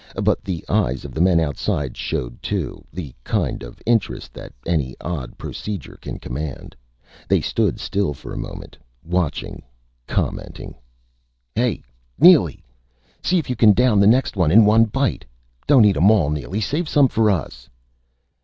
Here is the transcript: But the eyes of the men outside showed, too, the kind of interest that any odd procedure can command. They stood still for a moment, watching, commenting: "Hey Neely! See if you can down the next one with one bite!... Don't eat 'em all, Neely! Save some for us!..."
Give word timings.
But 0.23 0.43
the 0.43 0.65
eyes 0.67 1.05
of 1.05 1.13
the 1.13 1.21
men 1.21 1.39
outside 1.39 1.95
showed, 1.95 2.41
too, 2.41 2.83
the 2.91 3.13
kind 3.23 3.61
of 3.61 3.79
interest 3.85 4.33
that 4.33 4.51
any 4.65 4.95
odd 4.99 5.37
procedure 5.37 5.99
can 6.01 6.17
command. 6.17 6.75
They 7.27 7.39
stood 7.39 7.79
still 7.79 8.15
for 8.15 8.33
a 8.33 8.39
moment, 8.39 8.79
watching, 9.05 9.61
commenting: 10.07 10.73
"Hey 11.53 11.83
Neely! 12.17 12.63
See 13.21 13.37
if 13.37 13.47
you 13.47 13.55
can 13.55 13.73
down 13.73 13.99
the 13.99 14.07
next 14.07 14.35
one 14.35 14.49
with 14.49 14.65
one 14.65 14.85
bite!... 14.85 15.23
Don't 15.67 15.85
eat 15.85 15.97
'em 15.97 16.09
all, 16.09 16.31
Neely! 16.31 16.61
Save 16.61 16.89
some 16.89 17.07
for 17.07 17.29
us!..." 17.29 17.69